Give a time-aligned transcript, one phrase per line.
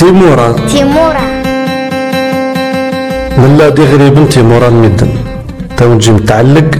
[0.00, 0.52] تيمورا.
[0.52, 1.24] تيمورا.
[3.38, 5.08] من لا دي غريب تيمورا المدن
[5.76, 6.70] تو نجي متعلق.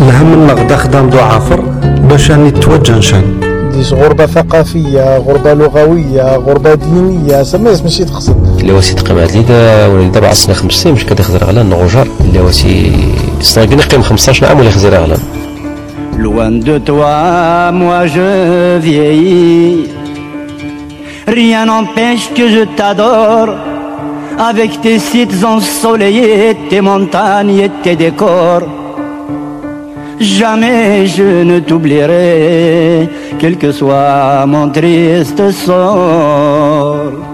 [0.00, 1.60] الهم النغدا خدام دو عافر.
[2.08, 3.24] باش راني توجه نشان.
[3.72, 7.42] ديس غربة ثقافية غربة لغوية غربة دينية.
[7.42, 8.60] سما ماشي تقصد.
[8.60, 12.08] اللي واسي تقيم لي دا ولا دابا عصنا خمس سنين مش كده خزر على النغجر.
[12.20, 12.92] اللي واسي
[13.40, 15.16] صناقين يقيم 15 عام ولا خزر على
[16.18, 19.95] Loin de toi, moi je vieillis.
[21.27, 23.55] Rien n'empêche que je t'adore.
[24.49, 28.67] Avec tes sites ensoleillés, tes montagnes et tes décors.
[30.19, 33.09] Jamais je ne t'oublierai,
[33.39, 37.31] quel que soit mon triste sort.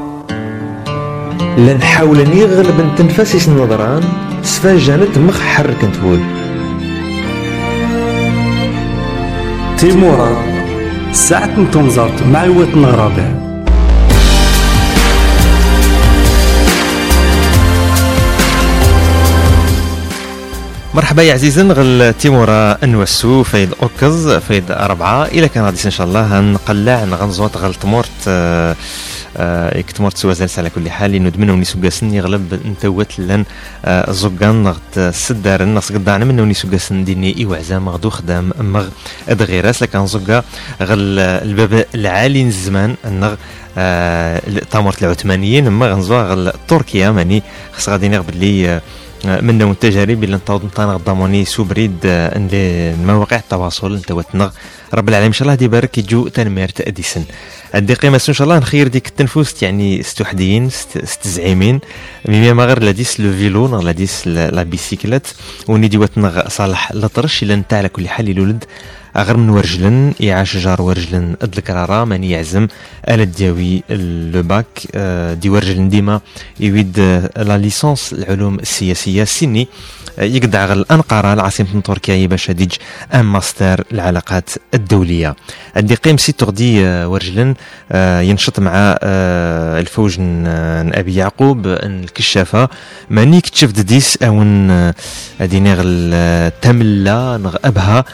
[1.58, 4.04] لان حاولني غلب تنفاسيس النظران
[4.44, 6.20] سفاجانت مخ حرك نتقول
[9.78, 10.30] تيمورا
[11.12, 13.51] ساعة نتنزرت مع وات نغرابع
[20.95, 25.25] مرحبا يا عزيزن غل تيمورا أنوسو فايد أوكز فايد أربعة.
[25.25, 28.77] إلى كان غادي إن شاء الله نقلع نغنزوت غل تمورت آه
[29.37, 33.45] آه تمورت سوازلس على كل حال انه دمنا وني سوغاسن يغلب نتوت لأن
[33.85, 38.87] آه زوغان نغت سدار نص قدعنا منه وني سوغاسن ديني اي وعزام غدو خدام مغ
[39.29, 40.43] ادغيراس لكن زوغا
[40.83, 43.35] غل الباب العالي الزمان النغ
[43.79, 48.83] آه تمورت العثمانيين ما غنزوا غل تركيا ماني خص غادي نغبد لي آه
[49.25, 54.51] من التجارب اللي نطاود نطانا غضاموني سوبريد المواقع التواصل أنت وتنغ.
[54.95, 57.25] رب العالمين إن شاء الله دي بارك يجو تنمير تأديسن
[57.75, 61.81] عندي قيمة إن شاء الله نخير ديك التنفس يعني استوحديين استزعيمين
[62.29, 65.27] ميمي ما غير لديس لو فيلو نغ لديس لا بيسيكلات.
[65.69, 68.65] وني دي وتنغ صالح لطرش إلا نتا على كل حال يلولد.
[69.17, 72.69] أغر من ورجلن يعاش جار ورجلن أد الكرارة ماني يعزم
[73.09, 73.83] على دياوي
[74.33, 74.97] لو باك.
[75.41, 76.21] دي ورجلن ديما
[76.61, 76.99] يويد
[77.37, 79.69] لا ليسونس العلوم السياسية سيني.
[80.19, 82.73] يقدع أنقرة العاصمة تركيا باش ديج
[83.15, 85.37] أم ماستر العلاقات الدولية.
[85.77, 87.55] عندي قيم سي تغدي ورجلن
[88.21, 88.71] ينشط مع
[89.81, 92.69] الفوج أبي يعقوب الكشافة.
[93.11, 94.43] ماني كتشف ديس أو
[95.41, 98.05] أديني غل تملا نغ أبها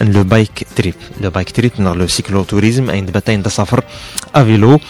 [0.00, 0.94] لو بايك تريب.
[1.20, 3.84] لو بايك تريب نغ لو سيكلو توريزم أين دبتا سافر
[4.34, 4.80] أفيلو.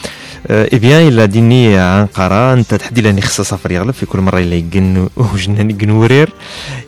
[0.51, 4.55] اي بيان إلا ديني عنقرة أنت تحدي لاني خصها سفر يغلب في كل مرة إلا
[4.55, 6.33] يقن وجناني قنورير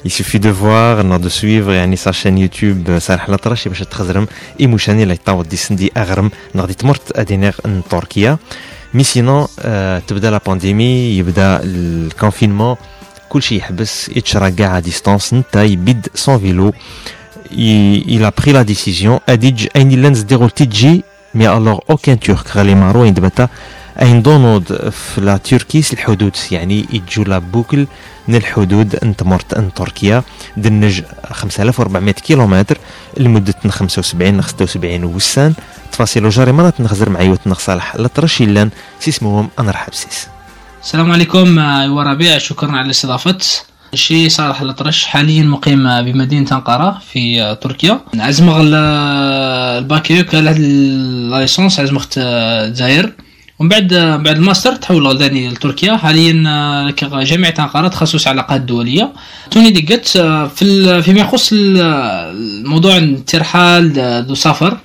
[0.04, 4.26] يسوفي دو فواغ نو دو سويفر يعني سا شان يوتيوب صالح لاطرش باش تخزرم
[4.60, 8.38] اي موشاني لا يطاود دي سندي اغرم نغدي تمرت ادينيغ ان تركيا
[8.94, 9.47] مي سينون
[10.06, 12.76] تبدا لا بانديمي يبدا الكونفينمون
[13.28, 16.72] كل شيء يحبس يتشرى كاع ديستانس انت يبيد سون فيلو
[17.53, 21.04] il a pris la décision اديج اين لانز ديرول تيجي
[21.34, 23.48] مي الوغ اوكان تورك غالي مارو عند بتا
[24.03, 27.87] اين دونود في لا تركيس الحدود يعني يجو لا بوكل
[28.28, 29.22] من الحدود أنت
[29.56, 30.22] أن تركيا
[30.56, 31.03] دنج
[31.33, 32.78] 5400 كيلومتر
[33.16, 35.55] لمدة 75 76 وسان.
[35.93, 37.97] تفاصيل جريمة نخزر معايا صالح.
[37.97, 38.71] لا ترشي لأن
[39.59, 40.27] أنا رحب سيس
[40.83, 43.39] السلام عليكم ايوا ربيع شكرا على الاستضافة.
[43.94, 48.00] شي صالح الأطرش حاليا مقيم بمدينة أنقرة في تركيا.
[48.15, 53.12] عزمغ الباكيوك على اللايسونس عزمغ الجزائر
[53.60, 53.94] ومن بعد
[54.25, 55.97] بعد الماستر تحول غداني لتركيا.
[55.97, 56.32] حاليا
[57.12, 59.12] جامعة أنقرة تخصص علاقات دولية.
[59.50, 60.09] توني دقت
[60.56, 63.93] في فيما يخص الموضوع الترحال
[64.26, 64.78] دو سفر.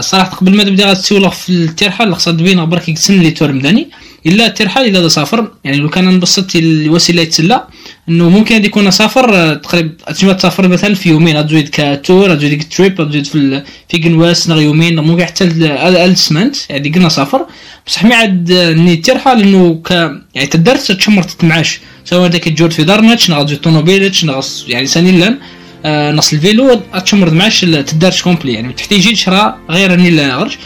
[0.00, 3.90] صراحة قبل ما تبدأ غتسولغ في الترحال خصها تبين برك سن اللي تور مداني
[4.26, 7.64] إلا الترحال الا سافر يعني لو كان نبسط الوسيلة يتسلى
[8.08, 11.36] إنه ممكن يكون سافر تقريبا تجي تسافر مثلا في يومين.
[11.36, 15.00] غتزيد كتور غتزيد ديك تريب غتزيد في في كنواس نغ يومين.
[15.00, 17.46] ممكن حتى السمنت يعني قلنا سافر.
[17.86, 19.90] بصح مي عاد ني ترحال إنه ك
[20.34, 25.12] يعني تدرت تشمر تتمعاش سواء داك الجود في دارنتش نغ تزيد طوموبيلتش نغ يعني ساني
[25.12, 25.38] لأن
[25.84, 28.52] آه نص الفيلو تشمر معاش تدارش كومبلي.
[28.52, 30.56] يعني تحتاج تشرى غير إني لا غرج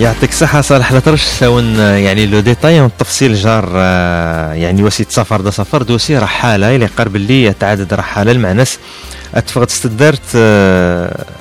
[0.00, 3.76] يعطيك الصحة صالح لا ترش ساون يعني لو ديتاي التفصيل جار
[4.56, 8.78] يعني وسيلة سفر دا سفر دوسي رحالة اللي قرب اللي تعدد رحالة مع ناس
[9.34, 10.36] اتفقد استدارت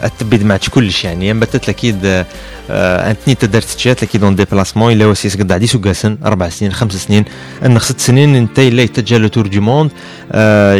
[0.03, 2.25] أتبيد معك كلش يعني أما أكيد
[2.69, 7.25] انتني تدرت تشات أكيد أون ديبلاسمون إلا وسيس قد عدي سوكاسن أربع سنين خمس سنين.
[7.65, 9.91] أن ست سنين أنت إلا يتجا لو تور دو موند.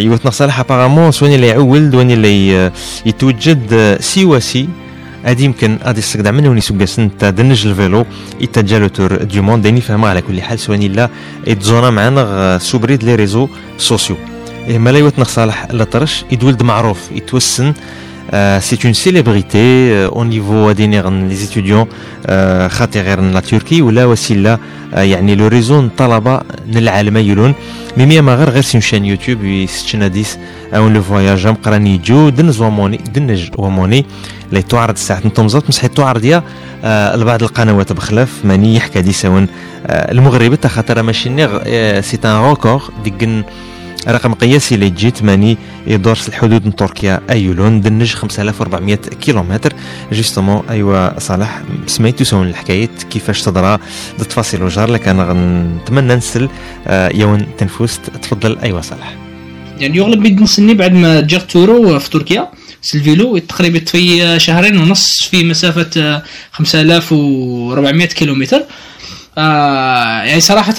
[0.03, 2.71] يوتنا صالح أبارامون سواني اللي يعول واني اللي
[3.05, 4.69] يتوجد سي وسي
[5.25, 8.05] هادي يمكن غادي يستقدع منه وني سوكاسن تا دنج الفيلو.
[8.41, 9.63] يتجا لو تور دو موند.
[9.63, 10.59] داني فهمها على كل حال.
[10.59, 11.09] سواني لا
[11.47, 13.47] يتزونا معنا سوبريد لي ريزو
[13.77, 14.15] سوسيو.
[14.67, 17.11] إيه ما لا يوتنخ صالح لطرش يدولد معروف.
[17.11, 17.73] يتوسن.
[18.59, 21.85] سي اون سيليبريتي أو نيفو دينيغ لي زيتيديون
[22.69, 24.59] خاطي غير لا تركي ولا وسيله
[24.93, 26.41] يعني لو ريزو الطلبه
[26.75, 27.53] العالم يلون
[27.97, 30.37] ميميا ما غير غير سي شان يوتيوب يستشنا ديس
[30.73, 34.05] أو لو فواياج مقراني جو دنز وموني دنج وموني
[34.49, 36.43] اللي تعرض الساعة نتومزات مسحي تعرض يا
[37.15, 39.47] لبعض القنوات بخلاف ماني يحكى دي سون
[39.89, 41.29] المغرب خاطر ماشي
[42.01, 43.43] سي ان روكور ديك
[44.07, 44.89] رقم قياسي اللي
[45.21, 45.57] ماني
[45.87, 49.73] يدور الحدود من تركيا ايولون دنج 5400 كيلومتر.
[50.11, 53.79] جوستومون ايوا صالح سميتو سون الحكاية كيفاش تدرى
[54.19, 55.33] التفاصيل وجار لك أنا
[55.81, 56.49] نتمنى نسل
[56.89, 57.99] يوم تنفوس.
[58.21, 58.57] تفضل.
[58.63, 59.15] ايوا صالح.
[59.79, 62.49] يعني يغلب بيد نسني بعد ما جرت تورو في تركيا
[62.95, 66.21] الفيلو تقريبا في شهرين ونص في مسافة
[66.51, 68.63] 5400 كيلومتر.
[69.37, 70.75] آه يعني صراحة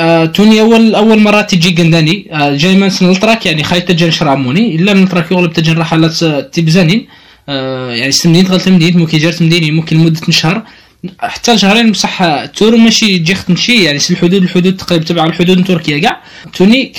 [0.00, 2.16] آه توني اول أول مرة تجي قنداني.
[2.32, 4.64] آه جاي من التراك يعني خايت تجن شراموني.
[4.76, 6.24] إلا من التراك يغلب تجن رحلات
[6.54, 7.00] تبزانين
[7.48, 10.62] آه يعني ستمدين غلت مدينة ممكن جرت مدينة ممكن مدة شهر.
[11.18, 15.98] حتى شهرين بصح تورو ماشي تجي تمشي يعني سي الحدود الحدود تقريبا تبع الحدود تركيا
[15.98, 16.20] كاع.
[16.56, 16.98] توني ك...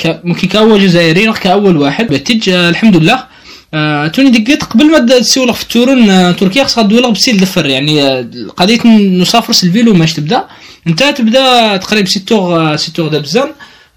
[0.00, 0.20] ك...
[0.24, 2.06] ممكن كأول جزائري كأول واحد.
[2.06, 3.31] بتج آه الحمد لله.
[3.74, 8.02] آه توني دقيت قبل ما تسولغ في التورن آه تركيا خصها تدولغ بسيل دفر يعني
[8.02, 8.26] آه
[8.56, 10.44] قضية نسافر سلفيلو ماش تبدأ.
[10.86, 13.48] انت تبدأ تقريبا سيتوغ سيتوغ دابزان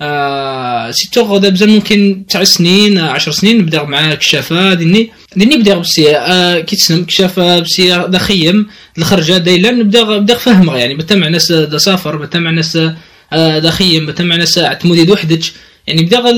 [0.01, 5.11] آه سيتوغ دابزان ممكن تسع سنين عشر سنين نبدأ مع كشافة ديني.
[5.35, 8.67] ديني بدأ بسي آه كي تسلم كشافة بسي دخيم
[8.97, 12.77] الخرجة دايلا نبدأ نبدا فهمها يعني بتا مع ناس دا سافر بتا مع ناس
[13.33, 15.43] آه دخيم بتا مع ناس عتمودي وحدك.
[15.87, 16.29] يعني بدأ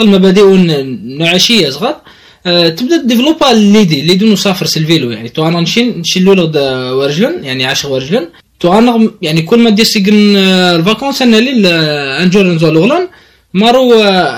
[0.00, 2.00] المبادئ النعاشيه صغار.
[2.46, 5.28] تبدا ديفلوبا ليدي اللي دون سافر سلفيلو يعني.
[5.28, 6.56] تو أنا نشي نشي لولد
[6.98, 8.28] ورجلن يعني عاشق ورجلن.
[8.60, 11.70] تو أنا يعني كل ما دير سيكن الفاكونس أنا لي
[12.22, 13.08] انجور نزول غلان
[13.54, 13.92] مارو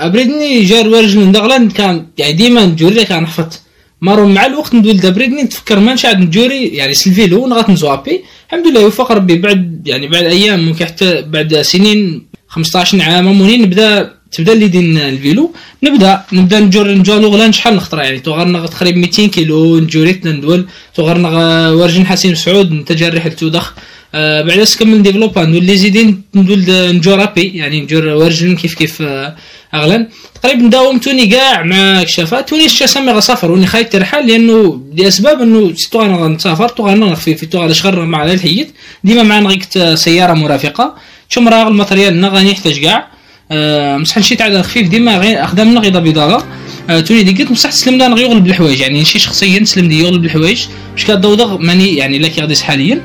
[0.07, 3.61] أبريدني جار ورجلن دغلان كان يعني ديما نجوري كان حفظت.
[4.01, 8.23] مارو مع الوقت ندول دابريدني نتفكر ما نشعد نجوري يعني سلفيلو نغات نزوابي.
[8.47, 13.61] الحمد لله يوفق ربي بعد يعني بعد أيام ممكن حتى بعد سنين 15 عام مونين
[13.61, 15.53] نبدا تبدا لي دين الفيلو
[15.83, 18.19] نبدا نبدا نجور نجولو غلا شحال نخطر يعني.
[18.19, 21.29] تغرنا تقريبا 200 كيلو نجوريت ندول تغرنا
[21.69, 23.73] ورجن حسين سعود نتجرح التودخ
[24.15, 26.65] آه بعد كمل ديفلوبا نولي زيدين ندول
[26.95, 29.35] نجورابي يعني نجور ورجن كيف كيف آه
[29.73, 30.07] أغلن.
[30.41, 36.01] تقريبا داومتوني كاع مع كشافات توني سامي غسافر وني خايف ترحل لأنه لاسباب أنه سيتو
[36.01, 38.67] أنا غنسافر تو غنخفي في تو غنشغل مع الحيد.
[39.03, 40.95] ديما معنا غيكت سيارة مرافقة.
[41.29, 43.18] شوم راه الماتريال غادي يحتاج كاع
[43.51, 46.43] أه مسح نشيت على خفيف ديما غير خدامنا غير بيضاله
[46.89, 48.79] أه توني ديكت مسح تسلم لنا يغلب الحوايج.
[48.79, 50.65] يعني شي شخصيا تسلم لي يغلب الحوايج.
[50.91, 53.01] باش كدوضغ ماني يعني لا كيغديس حاليا.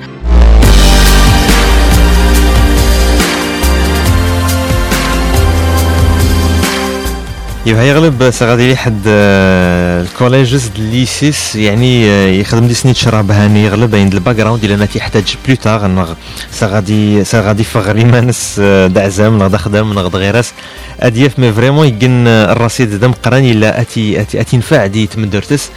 [7.67, 12.07] يبقى يغلب سغادي لي حد الكوليجز الليسيس يعني
[12.41, 16.15] يخدم دي سنين شراب هاني يغلب عند الباك جراوند إلا ناتي يحتاج بلو تاغ نغ
[16.51, 20.53] سغادي سغادي فغري مانس دعزام نغ خدام نغ غيراس
[21.01, 25.71] اديف مي فريمون يقن الرصيد دم قراني إلا أتي أتي أتي نفع دي تمدرتس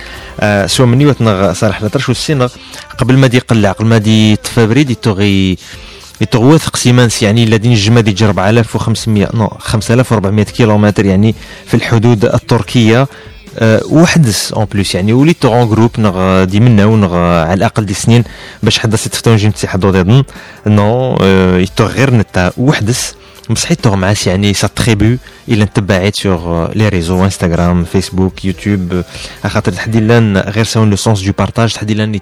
[0.65, 2.47] سوا مني وتنغ صالح لطرش والسين
[2.97, 5.57] قبل ما دي يقلع قبل ما دي تفابري دي توغي
[6.21, 13.07] يتغوث قسيمانس يعني الذين جمادي دي 4500 نو 5400 كيلومتر يعني في الحدود التركية.
[13.59, 17.93] أه وحدس اون بليس يعني وليت اون جروب نغ دي منا ونغ على الأقل دي
[17.93, 18.23] سنين
[18.63, 20.23] باش حدا ستفتون جي نتي حدو ديضن
[20.67, 23.15] نو أه يتغير نتا وحدس.
[23.49, 25.17] مصحيت معاس يعني سا تريبو.
[25.49, 29.03] إلا نتبعيت سور لي ريزو انستغرام فيسبوك يوتيوب
[29.45, 32.19] خاطر تحدي لأن غير ساون لو سونس دو بارتاج تحدي لأن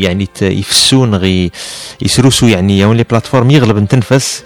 [0.00, 1.50] يعني يفسون غي
[2.02, 4.42] يسروسو يعني يوم لي بلاتفورم يغلب نتنفس.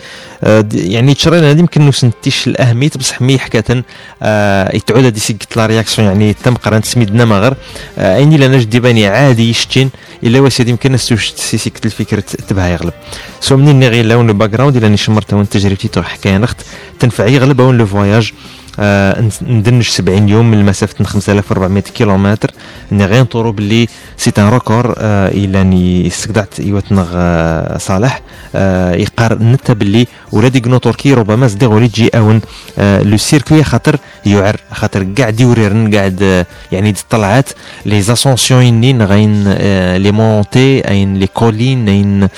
[0.75, 3.85] يعني تشرينا هذه يمكن نسنتيش الأهمية بصح مي حكايه
[4.23, 7.55] آه يتعود هذه سيكت لا رياكسيون يعني تم قران سميدنا ما غير
[7.99, 9.91] آه عيني لنا جدي باني عادي يشتين.
[10.25, 11.17] إلا واش هذه يمكن سي
[11.59, 12.93] سيكت الفكرة تبها يغلب.
[13.41, 16.57] سو منين غير لون لو باك جراوند إلا نشمرت وان تجربتي تو حكايه نخت
[17.01, 18.33] تنفع يغلب وين لو فواياج
[18.81, 22.51] آه ندنج 70 يوم من مسافه 5400 كيلومتر.
[22.93, 28.21] اني غير نطورو باللي سي ان ريكور آه إلا ني استقدعت يوتنغ آه صالح.
[28.55, 32.41] آه يقار نتا باللي ولادي كنو تركي ربما غولي تجي أون
[32.79, 37.49] آه لو سيركوي خاطر يعر خاطر قاعد يوريرن قاعد آه يعني طلعات
[37.87, 42.29] لي زاسونسيون غاين آه لي مونتي أين لي كولين أين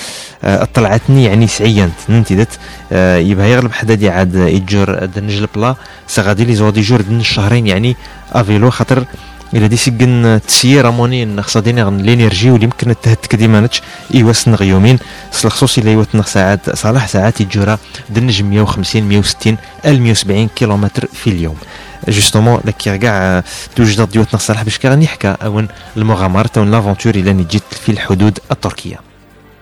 [0.45, 2.49] آه طلعتني يعني سعيا ننتدت
[2.92, 5.75] آه يبقى يغلب حدا عاد يجر دنج البلا.
[6.29, 7.97] غادي لي زودي جور دن الشهرين يعني
[8.33, 9.05] افيلو خاطر
[9.55, 13.83] إلى دي سيكن تسيير اموني خصها ديني غن الانرجي واللي يمكن تهتك ديما نتش
[14.15, 14.99] ايواس نغيومين
[15.33, 17.79] خصوصي اللي يوتنا ساعات صلاح ساعات يجورا
[18.11, 19.57] دنجم 150 160
[19.87, 21.57] ال 170 كيلومتر في اليوم.
[22.09, 23.43] جوستومون لك كاع
[23.77, 29.01] توجد ديوت صلاح باش كان يحكى أون المغامرة أون لافونتور إلى جيت في الحدود التركية.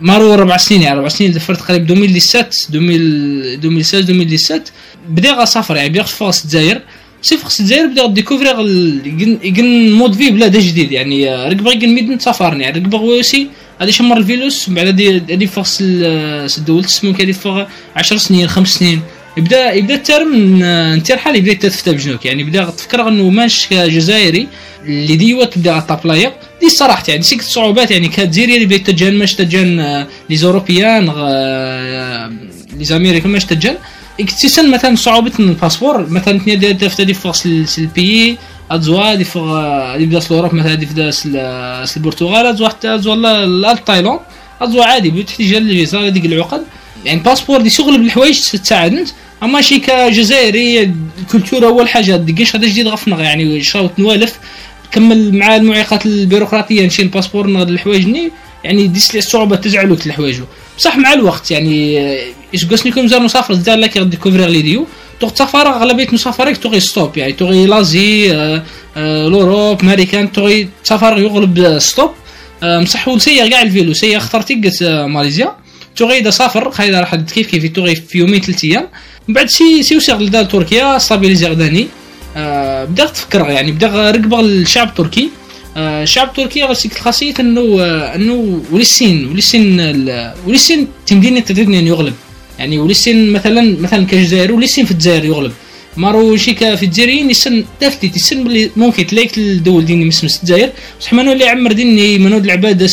[0.00, 4.62] مارو ربع سنين يعني ربع سنين دفرت قريب 2017 2016 2017
[5.08, 6.80] بدأ سافر يعني بدأ فاس الجزائر
[7.22, 8.48] سي فاس الجزائر بدأ ديكوفري
[9.42, 13.48] يقن مود في بلاد جديد يعني ركب غير ميدن سافرني يعني ركب ويسي.
[13.80, 14.86] غادي شمر الفيلوس من بعد
[15.30, 15.78] غادي فاس
[16.58, 19.00] الدول تسمو كادي فوق 10 سنين خمس سنين.
[19.36, 20.58] يبدا يبدأ الترم
[20.96, 22.26] نتاع الحال يبدأ يتفتى بجنوك.
[22.26, 24.48] يعني بدأ تفكر انه ماش كجزائري
[24.84, 29.34] اللي ديوت بدأ طابلايا دي صراحة يعني سيك صعوبات يعني كجزائري اللي بدا تجان ماش
[29.34, 31.04] تجان لي زوروبيان
[32.76, 33.76] لي زاميريكان ماش تجان
[34.20, 37.36] اكتسن مثلا صعوبة الباسبور مثلا تنيا دافتا دي فوق
[37.78, 38.36] البيي
[38.70, 41.10] ادزوا دي فوق دي بدا الاوروب مثلا دي بدا
[41.96, 44.20] البرتغال ادزوا حتى ادزوا تايلاند
[44.60, 46.62] ادزوا عادي بتحتاج الفيزا ديك العقد.
[47.04, 49.08] يعني باسبور دي شغل بالحوايج تساعد أنت.
[49.42, 54.38] أما شي كجزائري الكولتور أول حاجة ديكاش هذا جديد غفنا يعني شاوت نوالف.
[54.96, 58.30] كمل مع المعيقات البيروقراطية نشي الباسبور نغد الحوايج ني
[58.64, 60.36] يعني ديس الصعوبة تزعلوك الحوايج.
[60.78, 61.98] بصح مع الوقت يعني
[62.54, 64.86] إيش قصني كون زار مسافر زدار لك ديكوفرير لي ديو.
[65.20, 68.62] توغ تسافر أغلبية مسافرك توغي ستوب يعني توغي لازي آه
[68.96, 72.10] آه لوروب ماريكان توغي تسافر يغلب ستوب.
[72.62, 75.56] آه مسحول سير كاع الفيلو سير اخترتي قلت ماليزيا.
[75.96, 78.88] توغي دا سافر خايدا راح كيف كيف توغي في يومين ثلاث أيام.
[79.28, 81.88] من بعد سي سي وسيغ تركيا ستابيليزي غداني
[82.84, 85.30] بدا تفكر يعني بدأ ركب الشعب التركي.
[85.76, 89.80] آه الشعب التركي غاسيك الخاصية إنه آه إنه ولسين ولسين
[90.46, 92.14] ولسين تمديني تدريني يغلب.
[92.58, 95.52] يعني ولسين مثلا مثلا كجزائر ولسين في الجزائر يغلب.
[95.96, 100.70] مارو شيكا في الجزائريين يسن دافتي تسن بلي ممكن تلاقي الدول ديني مسمس الجزائر.
[101.00, 102.90] بصح منو اللي عمر ديني منو العباد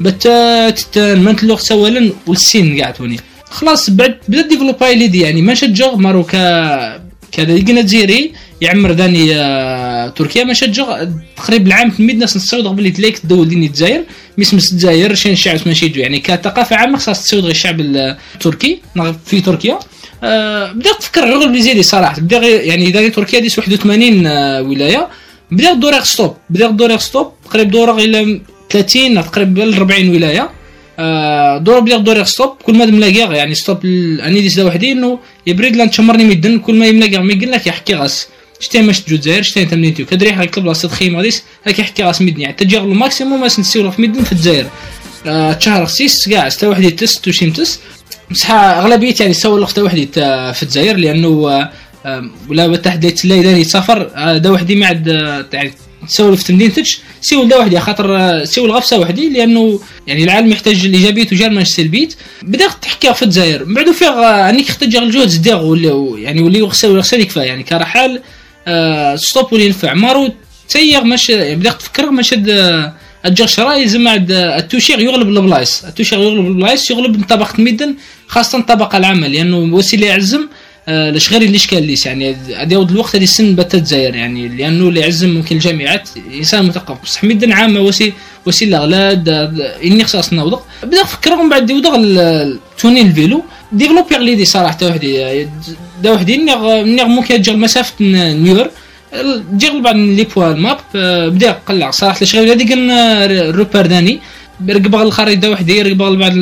[0.00, 3.20] بتات من اللغة سوالا والسين قاعد هوني.
[3.50, 5.42] خلاص بعد بدا ديفلوباي ليدي يعني.
[5.42, 8.32] ما شجع مارو كا كذا يقنا تزيري
[8.64, 10.44] يعمر داني آه تركيا.
[10.44, 11.04] ما شجع
[11.36, 14.04] تقريبا العام في ناس نتصود قبل تلاقي الدول ديني الجزائر
[14.38, 18.80] مسمس الجزائر شين الشعب ماشي يعني كثقافة عامة خاص تصود غير الشعب التركي
[19.26, 19.78] في تركيا.
[20.24, 22.20] آه بدأ تفكر غير بليزيري صراحة.
[22.20, 25.08] بدأ يعني داني تركيا ديس 81 آه ولاية
[25.50, 28.40] بدأ دوريغ ستوب بدأ دوريغ ستوب تقريبا دوريغ إلى
[28.70, 30.50] 30 تقريبا 40 ولاية.
[31.58, 33.86] دور بليغ دور ستوب كل ما ملاقيغ يعني ستوب
[34.26, 36.58] أني ديس وحدي إنه يبرد لأن تشمرني ميدن.
[36.58, 38.28] كل ما يملاقيغ ما يقول لك يحكي غاس.
[38.60, 42.40] شتي ماش تجو الجزائر شتي تمنيتو كدري هاك بلاصه خيمة غاديس هاك يحكي غاس ميدن
[42.40, 44.66] يعني تجي الماكسيموم ما نسيو في ميدن في الجزائر.
[45.26, 47.80] آه تشهر خسيس كاع ستا وحدي تست وشيم تست
[48.30, 50.06] بصح أغلبية يعني سوى الوقت وحدي
[50.54, 51.50] في الجزائر لأنه
[52.06, 54.02] آه ولا تحت ليت لا يسافر
[54.38, 55.06] دا وحدي ما عاد
[55.52, 55.72] يعني
[56.08, 56.84] تسولف تمدينتك
[57.20, 57.80] سيول دا وحدي.
[57.80, 63.64] خاطر سيول غفصه وحدي لأنه يعني العالم يحتاج الايجابيات وجال السلبيات بدات تحكي في الجزائر.
[63.64, 67.40] من بعد فيها انك يحتاج الجهد زداغ ولا يعني ولي يغسل يغسل يكفى.
[67.40, 68.22] يعني كرحال
[68.68, 70.32] آه ستوب ولي ينفع مارو
[70.68, 72.34] تيغ مش بدات تفكر مش
[73.26, 75.84] الجغ شراء يلزم عند التوشيغ يغلب البلايص.
[75.84, 77.94] التوشيغ يغلب البلايص يغلب طبقة ميدن
[78.26, 80.48] خاصة الطبقه العامه لأنه وسيلة يعزم
[80.88, 82.06] لاش غير اللي كان ليس.
[82.06, 87.02] يعني هذا الوقت هذه السن بتا الجزائر يعني لأنه اللي يعزم ممكن الجامعات إنسان مثقف
[87.02, 88.12] بصح ميدن عامة وسي
[88.46, 89.28] وسيلة أغلاد
[89.84, 91.94] إني خصاص نوضق بدا نفكر من بعد يوضغ
[92.78, 95.46] توني الفيلو ديفلوبي لي دي صراحة وحدي
[96.02, 97.94] دا وحدي نيغ ممكن تجي مسافه
[98.44, 98.70] نيور.
[99.56, 100.78] جي بعد لي بوان ماب
[101.34, 104.20] بدا قلع صراحة غير هذيك الروبر داني.
[104.68, 106.36] رقبغ الخريطة وحدي رقبغ بعد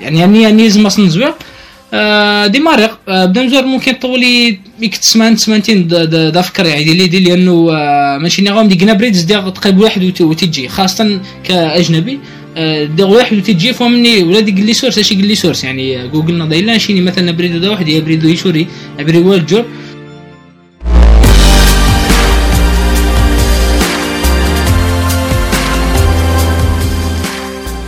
[0.00, 1.34] يعني يعني يعني زعما نزويق
[1.94, 5.88] آه ديمارق آه بدا مزور ممكن طولي يك تسمان تسمانتين
[6.32, 10.68] دا فكر يعني دي دي لأنه آه ماشي نغام دي بريدز دي تقريبا واحد وتجي.
[10.68, 12.18] خاصة كأجنبي.
[12.56, 16.62] آه دي واحد وتجي فهمني ولا دي لي سورس اشي لي سورس يعني جوجل نضي
[16.62, 18.66] لا شيني مثلا بريدو دا واحد يبريدو يشوري
[18.98, 19.64] ابري والجور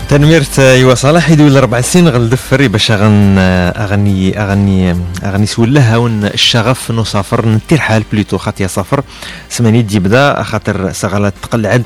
[0.09, 6.91] تنميرت أيوا صلاح يدوي ربع سنين غلدفري باش أغن أغني أغني أغني سولها ون الشغف
[6.91, 9.03] نو سافر نتير حال بليتو خاطر سافر
[9.49, 11.83] سماني تجي بدا خاطر سغلت تقلعد.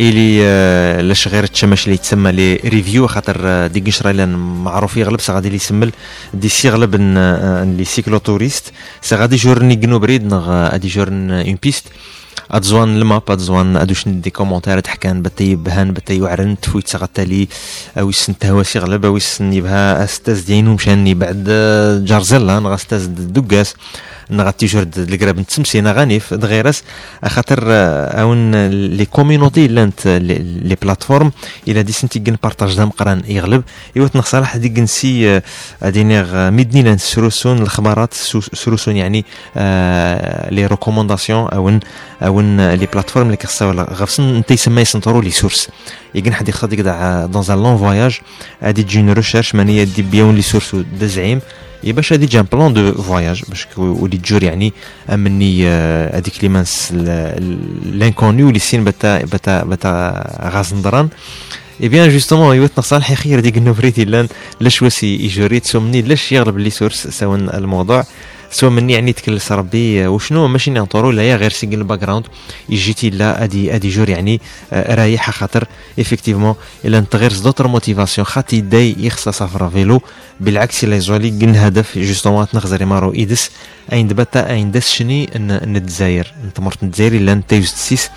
[0.00, 4.34] إلي لاش غير التشماش اللي يتسمى لي ريفيو خاطر ديك نشرا لأن
[4.64, 5.92] معروف يغلب غادي اللي يسمل.
[6.34, 6.96] دي سيغلب
[7.76, 8.72] لي سيكلو توريست
[9.12, 11.84] غادي جورني جنو بريد نغ أدي جورن اون بيست
[12.50, 17.48] أتزوان الماب أتزوان ادوش ندي كومونتير تحكان بتي بهان بتي وعرن تفويت سغتالي
[17.98, 21.44] أو يسن تهواسي غلب أو يسن يبها استاز دينو مشاني بعد
[22.04, 23.74] جارزيلا نغا استاز دقاس.
[24.30, 26.82] نغا تيجرد القراب نتسمسينا غانيف دغيرس
[27.24, 27.58] خاطر
[28.20, 31.32] أون لي كوميونيتي لانت لي بلاتفورم
[31.68, 33.62] إلى دي سنتي كن بارطاج دام قران يغلب.
[33.96, 35.40] ايوت نصالح دي كنسي
[35.82, 38.14] ادينيغ ميدني لأن سروسون الخبارات
[38.54, 39.24] سروسون يعني
[40.50, 41.80] لي ريكومونداسيون أون
[42.22, 45.68] أون لي بلاتفورم اللي كيخصها غفصن أنت يسمى يسنطرو لي سورس
[46.14, 48.18] يقن حد يخطط كدا دون ان لون فواياج
[48.62, 51.40] ادي تجي ريشيرش ماني دي بيون لي سورس دزعيم.
[51.84, 54.72] يا باش هادي جا بلان دو فواياج باش ولي تجور يعني
[55.10, 56.92] أمني هذيك اللي مانس
[57.92, 61.08] لانكوني ولي سين بتا بتا بتا غازندران.
[61.82, 64.28] إي بيان جوستومون يوتنا صالح خير ديك النوفريتي لأن
[64.60, 68.04] لاش واسي يجوريت سومني لاش يغلب لي سورس سواء الموضوع.
[68.50, 72.26] سواء مني يعني تكلس ربي وشنو ماشي نعطرو لا غير سينجل باك جراوند
[72.68, 74.40] يجيتي لا أدي أدي جور يعني
[74.72, 75.64] رايحه خاطر
[75.98, 80.00] إفكتيفمون إلا انت غير دوتر موتيفاسيون خاطي داي يخص سافر فيلو
[80.40, 83.50] بالعكس إلا يزولي كن هدف جوستومون تنخزر مارو إيدس
[83.92, 88.08] أين دبتا أين دس شني ان الجزائر أنت مرت الجزائر إلا انت تيوز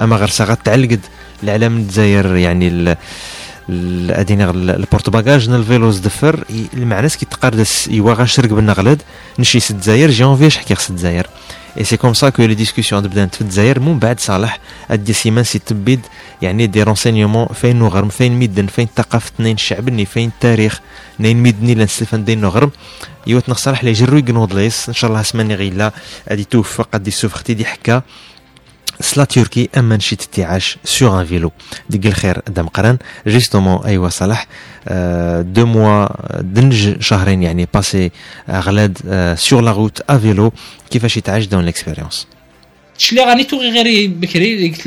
[0.00, 1.00] أما غير ساغا تعلقد
[1.42, 2.96] العالم الجزائر يعني
[3.68, 6.44] ادينا البورت باجاج الفيلوز دفر
[6.74, 9.02] المعناس كي تقردس يوا غاش ركب النغلد
[9.38, 11.26] نشي ست الجزائر جي اونفي حكي خص الجزائر
[11.78, 15.44] اي سي كوم سا كو لي ديسكسيون بدات في الجزائر من بعد صالح ادي سيمان
[15.44, 16.00] سي تبيد
[16.42, 20.80] يعني دي رونسينيومون فين نغرم فين ميدن فين ثقافه نين الشعب فين التاريخ
[21.20, 22.70] نين ميدني لنستفان دين نغرم
[23.26, 25.92] يوت نصالح لي جرو يقنوض ليس ان شاء الله اسماني غيلا
[26.28, 28.02] ادي توفق ادي سوفختي دي حكا
[29.00, 31.52] سلا تركي اما نشيت تيعاش سور ان فيلو
[31.90, 34.46] ديك الخير دام قران جيستومون ايوا صلاح
[35.40, 36.08] دو موا
[36.40, 38.10] دنج شهرين يعني باسي
[38.50, 38.98] غلاد
[39.38, 40.52] سور لا روت ا فيلو
[40.90, 42.26] كيفاش يتعاش دون ليكسبيريونس
[42.98, 44.82] شلي غاني توغي غير بكري قلت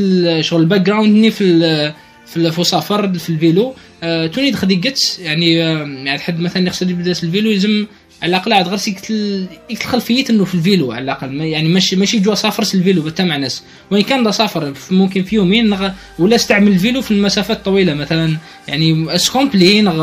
[0.46, 1.94] شغل الباك جراوند في
[2.28, 3.76] في الفسافر في الفيلو.
[4.02, 7.86] توني دخديقت يعني يعني حد مثلا يقصد يبدأ الفيلو يلزم
[8.22, 9.14] على الأقل عاد غير سيكت
[9.72, 11.42] الخلفيه انه في الفيلو على الأقل.
[11.42, 13.64] يعني ماشي ماشي جوا سافر الفيلو بتا مع ناس.
[13.92, 15.90] وين كان سافر ممكن في يومين نغ...
[16.20, 18.38] ولا استعمل الفيلو في المسافات الطويله مثلا.
[18.68, 20.02] يعني اسكومبلي نغ...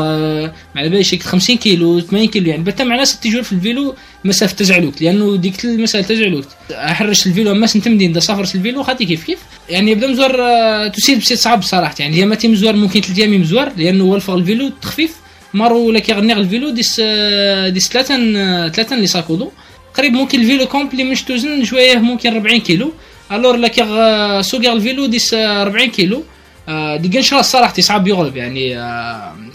[0.75, 2.49] على بالي 50 كيلو 80 كيلو.
[2.49, 3.95] يعني بتا مع ناس تجور في الفيلو
[4.25, 9.23] مسافة تزعلوك لأنه ديك المسافة تزعلوك أحرش الفيلو أما سنتمدين دا سافر الفيلو خاطي كيف
[9.23, 9.39] كيف؟
[9.69, 10.31] يعني بدا مزور
[10.87, 11.95] تسير بسيت صعب صراحة.
[11.99, 15.15] يعني يا ما مزور ممكن ثلاث أيام مزور لأنه هو الفيلو تخفيف.
[15.57, 17.01] مارو ولا كيغني الفيلو ديس
[17.67, 18.15] ديس ثلاثة
[18.69, 19.51] ثلاثة اللي ساكودو
[19.97, 22.91] قريب ممكن الفيلو كومبلي مش توزن شوية ممكن 40 كيلو.
[23.31, 26.23] الور لا كيغ سوق الفيلو ديس 40 كيلو.
[26.95, 28.75] دي شاء الصراحه صعب يغلب يعني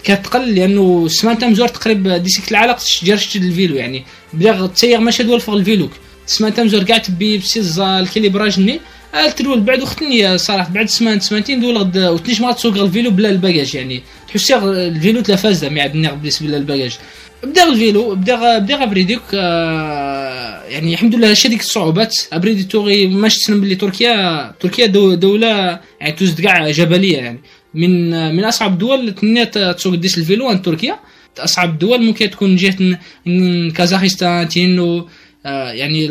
[0.05, 4.05] كتقل لأنه السمان تام زور تقريب ديسك العلاق جرشت الفيلو يعني.
[4.33, 5.89] بدا تسير ماشي دول فوق الفيلو
[6.27, 8.81] السمان تام زور قاعد تبي بسيز الكاليبراج ني
[9.15, 13.75] الترول بعد وقتني صراحة بعد سمان سمانتين دول غد وتنيش ما تسوق الفيلو بلا الباجاج
[13.75, 14.03] يعني.
[14.29, 16.97] تحسي الفيلو تلفاز مع النغ بالنسبة للباجاج
[17.45, 22.17] بدا الفيلو بدا بدا بريديك يعني الحمد لله هادشي ديك الصعوبات.
[22.33, 27.41] أبريدي توغي ماش تسلم بلي تركيا تركيا دو دولة يعني توزد كاع جبلية يعني.
[27.75, 30.99] من من أصعب الدول تنيا تسوق ديس الفيلو عند تركيا.
[31.39, 32.99] أصعب الدول ممكن تكون جهة
[33.71, 35.09] كازاخستان تينو
[35.45, 36.09] يعني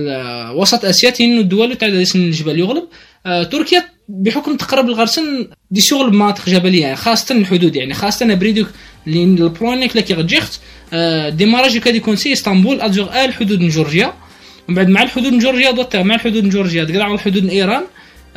[0.55, 2.83] وسط آسيا تينو الدول تاع الجبال يغلب.
[3.25, 8.67] آه تركيا بحكم تقرب الغرسن دي شغل مناطق جبلية يعني خاصة الحدود يعني خاصة بريدوك
[9.07, 10.59] البرونيك لكي غتجيخت
[10.93, 14.13] آه ديماراج كادي يكون سي إسطنبول ادزوغ آل حدود جورجيا.
[14.67, 17.83] ومن بعد مع الحدود جورجيا دوت مع الحدود جورجيا تقرا على الحدود إيران.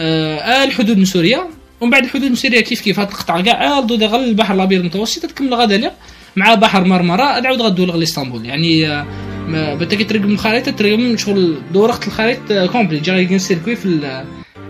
[0.01, 1.41] آه الحدود سوريا.
[1.81, 5.93] ومن بعد الحدود سوريا كيف كيف؟ هاد القطع كاع دو البحر الأبيض المتوسط تكمل غدا
[6.37, 7.39] مع بحر مرمرة.
[7.39, 13.01] ادعود غدو لإسطنبول يعني آه بتا ترقم الخريطة ترقم شغل دورقت الخريطة آه، كومبلي.
[13.01, 14.25] جا سيركوي في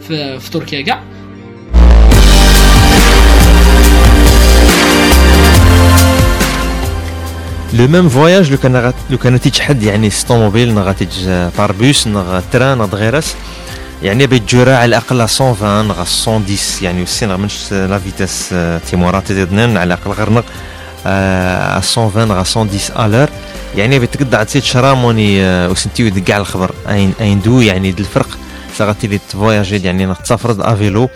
[0.08, 1.02] في, في تركيا كاع.
[7.74, 12.42] لو ميم فواياج لو كان لو كان تيج حد يعني ستوموبيل نغا تيج باربوس نغا
[12.52, 13.34] تران نغا غيرس
[14.02, 16.42] يعني بيتجورا على الأقل 120 نغا 110
[16.82, 18.54] يعني وسي نغا منش لا فيتاس
[18.90, 20.42] تيمورات تزيدنا على الأقل غير نغ
[21.06, 23.28] 120 نغا 110 الور
[23.76, 26.74] يعني بتقدع تسيت شراموني وسنتيو كاع الخبر.
[26.88, 28.28] اين أين دو؟ يعني الفرق.
[28.76, 31.08] ساغتي تفواياجي يعني تسافر افيلو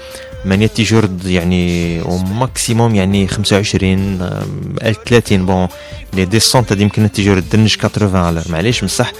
[0.44, 4.18] مانيا تيجورد يعني أو ماكسيموم يعني 25
[5.06, 5.68] 30 بون
[6.12, 9.12] لي ديسونت هادي يمكن تيجورد دنج 80 على معليش بصح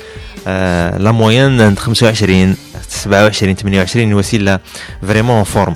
[0.47, 2.57] آه لا موين عند 25
[2.89, 4.59] 27 28 وسيلة
[5.03, 5.75] فريمون فورم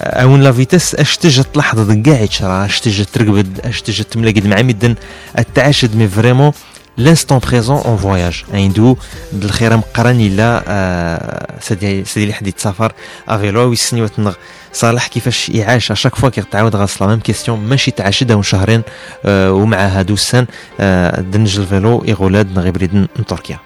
[0.00, 4.62] أون لا فيتاس أش تجي تلاحظ كاع يتشرا أش تجي ترقبد أش تجي تملاقد مع
[4.62, 4.94] ميدن
[5.38, 6.52] التعاشد مي فريمون
[6.98, 8.44] l'instant présent en voyage.
[8.54, 8.96] عندو
[9.32, 12.92] الخير مقرن الا آه سيدي سيدي اللي حد يتسافر
[13.28, 14.34] افيلو ويسني وتنغ
[14.72, 18.82] صالح كيفاش يعاش اشاك فوا كيتعاود غاص لا ميم كيستيون ماشي تعاش داون شهرين
[19.24, 20.46] آه ومع هادو السن
[20.80, 23.58] آه دنج الفيلو يغولاد نغيب من تركيا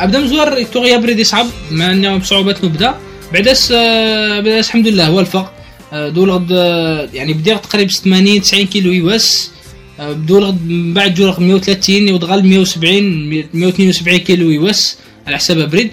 [0.00, 2.94] ابدا مزوار توغيا بريد يصعب مع إنه بصعوبات نبدا
[3.32, 5.52] بعداس آه، بعداس الحمد لله هو الفق
[5.92, 9.50] آه، دول غد آه، يعني بدي تقريبا 80 90 كيلو يواس.
[10.00, 15.90] آه، بدول غد من بعد جول 130 ودغال 170 172 كيلو يواس على حساب بريد.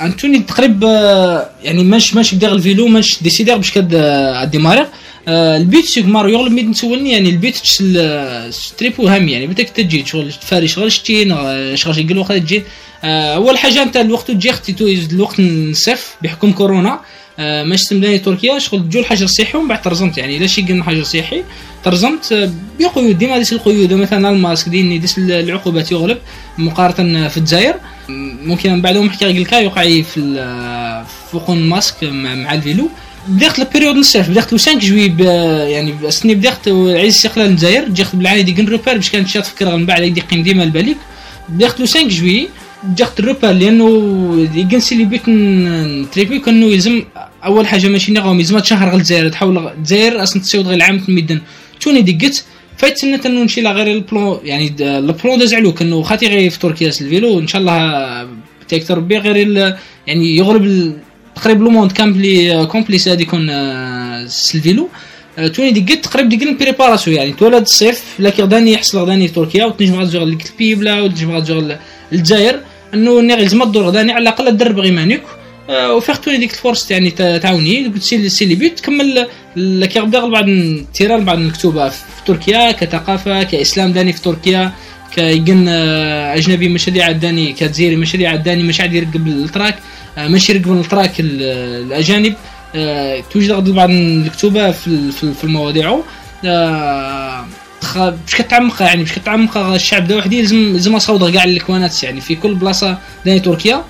[0.00, 4.86] أنتوني تقريبا آه، يعني ماش ماش بدي الفيلو ماش ديسيدير باش كاد آه، ديماريغ
[5.28, 7.56] آه، البيت سيك مارو يغلب ميد نسولني يعني البيت
[8.50, 12.58] ستريبو هامي يعني بدك تجي شغل تفاري شغل شتين آه، شغل يقول وقت تجي.
[12.58, 12.64] آه،
[13.04, 17.00] أول حاجة أنت الوقت تجي أختي تويز الوقت نصف بحكم كورونا.
[17.38, 20.38] آه، ماش تمداني تركيا شغل تجو الحجر الصحي ومن بعد ترزمت يعني.
[20.38, 21.44] لا شي قلنا حجر صحي
[21.84, 23.92] ترزمت آه، بقيود ديما ديس القيود.
[23.92, 26.18] مثلا الماسك ديني ديس العقوبات يغلب
[26.58, 27.74] مقارنة في الجزائر.
[28.44, 32.90] ممكن من بعدهم نحكي لك يوقع في فوق الماسك مع, الفيلو.
[33.28, 35.14] بديت البيريود نصف بديت لو 5 جوي
[35.72, 37.88] يعني اسني بديت عايز استقلال الجزائر.
[37.88, 40.96] جيت بالعاني دي كن روبير باش كانت شات فكرة من بعد يدي قيم ديما الباليك
[41.48, 42.48] بديت لو 5 جوي
[42.98, 43.88] جات الروبير لأنه
[44.54, 47.04] يجنسي اللي بيت نتريبي كأنه يلزم
[47.44, 49.28] أول حاجة ماشي نغاو يلزم شهر غير الجزائر.
[49.28, 51.40] تحاول الجزائر أصلا تسيود غير العام تمدن
[51.80, 52.44] توني دقت
[52.78, 56.58] فايت سنة انه نمشي لا غير البلون يعني البلون داز علوك انه خاطي غير في
[56.58, 58.28] تركيا الفيلو إن شاء الله
[58.68, 59.36] تكثر ربي غير
[60.06, 60.94] يعني يغلب
[61.36, 64.88] تقريبا لو موند كامبلي كومبليس هذه يكون آه، الفيلو
[65.38, 70.00] آه، توني دقت تقريبا دقن بريباراسيون يعني تولد الصيف لكن غداني يحصل غداني تركيا وتنجم
[70.00, 71.74] غتزوغ لك البيبلا وتنجم غتزوغ
[72.12, 72.60] الجزائر.
[72.94, 75.22] انه ني لازم الدور غداني على الأقل درب غيمانيك
[75.70, 77.92] آه، وفيختوني ديك الفرص يعني تعاوني.
[78.00, 79.26] سي سي لي بيت تكمل
[79.56, 84.72] لكن غبدا بعض التيران بعض المكتوبه في تركيا كثقافة كإسلام داني في تركيا
[85.14, 89.78] كيقن آه، أجنبي مشاريع عداني كجزيري مشاريع عداني مش عاد يرقب التراك
[90.18, 91.42] آه، ماشي يرقب التراك ال-
[91.86, 92.34] الأجانب.
[93.32, 95.98] توجد بعض الكتوبه في ال- في ال- في المواضيع.
[97.84, 102.02] آه، خ- باش كتعمق يعني باش كتعمق الشعب ده وحدي لازم لازم اصوض كاع الكوانات
[102.02, 102.20] يعني.
[102.20, 103.84] في كل بلاصة داني تركيا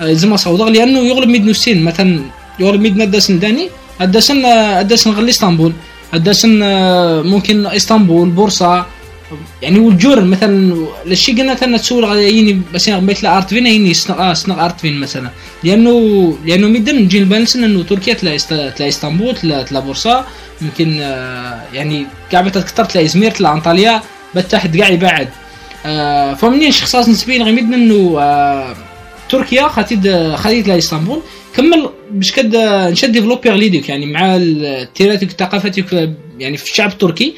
[0.00, 2.20] آه، لازم اصوض لأنه يغلب ميد نسين مثلا
[2.60, 3.68] يغلب ميد نداسن داني
[4.00, 5.72] الداسن الداسن غير اسطنبول
[6.14, 8.86] الداسن آه، ممكن إسطنبول بورصة.
[9.62, 13.94] يعني والجور مثلا الشيء قلنا تنا تسول غادي بس يعني بيت لا ارت فين يني
[13.94, 15.30] سنغ سنغ ارت فين مثلا.
[15.64, 15.94] لأنه
[16.46, 20.24] لأنه ميدن نجي البالانس إنه تركيا است- تلاقي إسطنبول تلاقي تلاقي بورصة.
[20.62, 24.02] يمكن آه يعني كاع أكثر تلاقي ازمير تلاقي انطاليا
[24.34, 25.28] بتحت كاع يبعد
[25.86, 28.74] آه فمنين شخصاص نسبيا غير ميدن انه آه
[29.28, 31.22] تركيا خاتيد خاتيد تلاقي إسطنبول.
[31.56, 32.56] كمل باش كد
[32.92, 37.34] نشد ديفلوبي غليديك يعني مع التيراتيك الثقافاتيك يعني في الشعب التركي.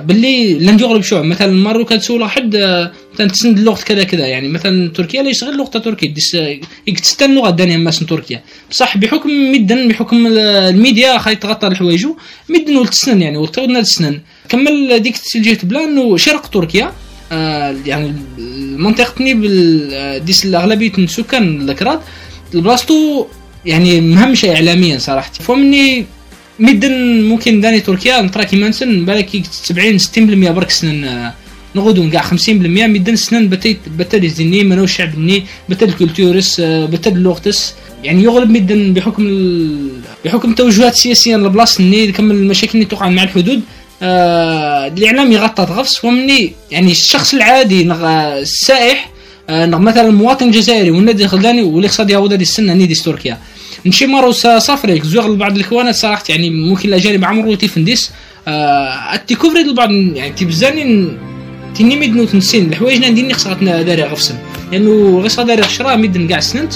[0.00, 1.24] باللي لن يغلب شعب.
[1.24, 2.56] مثلا مرة كانت تسول واحد
[3.14, 4.26] آه مثلا تسند اللغة كذا كذا.
[4.26, 6.36] يعني مثلا تركيا لا يشغل لغة تركيا ديس
[6.86, 8.42] يكتستن اللغة الدنيا ماس تركيا.
[8.70, 12.16] بصح بحكم مدن بحكم ال- الميديا خاي تغطى الحوايجو
[12.48, 16.92] مدن ولتسنن يعني ولتغنى تسنن كمل ديك الجهة بلا إنه شرق تركيا
[17.32, 19.32] آه يعني المنطقة تني
[19.92, 22.00] آه، ديس اغلبية السكان الكراد
[22.54, 23.26] بلاصتو
[23.66, 26.06] يعني مهمشة اعلاميا صراحة فمني
[26.58, 31.30] مدن ممكن داني تركيا نطرا كيما نسن بالك 70 60% برك سنن
[31.74, 37.12] نغدو كاع 50% مدن سنن بتيت بتل الزني منو الشعب ني بتل الكولتورس آه، بتل
[37.12, 39.24] اللغتس يعني يغلب مدن بحكم.
[40.24, 43.60] بحكم التوجهات السياسيه لبلاص ني كمل المشاكل اللي توقع مع الحدود.
[44.02, 48.06] آه الإعلام يغطى تغفص ومني يعني الشخص العادي نغ...
[48.38, 49.10] السائح
[49.50, 53.38] آه مثلا المواطن الجزائري والنادي الخلداني والاقتصاد يعود هذه السنة نيدي تركيا
[53.86, 58.10] نمشي مرو صافريك زوغ بعض الكوانات صراحة يعني ممكن الأجانب عمرو تيفنديس
[58.48, 61.08] آه التيكوفري البعض يعني تيبزاني
[61.74, 64.34] تني ميد نوت الحوايج نديني خصها داري غفصن.
[64.72, 66.72] لأنه غير داري خشرا ميد كاع سننت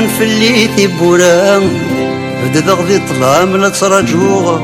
[0.00, 1.58] في اللي تبورا
[2.44, 4.60] بدا غدي طلع من التراجوغ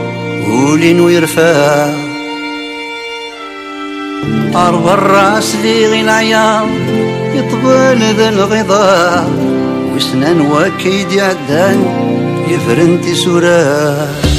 [0.48, 1.86] ولين ويرفع
[4.54, 6.68] عرض الرأس لي غي العيار
[7.34, 9.30] يطبل ذا الغضاء
[9.96, 11.84] وسنان وكيد يعدان
[12.48, 14.31] يفرنتي سوراه